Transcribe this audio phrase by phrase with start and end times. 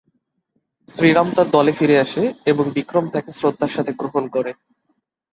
[0.87, 4.51] শ্রী রাম তার দলে ফিরে আসে এবং বিক্রম তাকে শ্রদ্ধার সাথে গ্রহণ করে।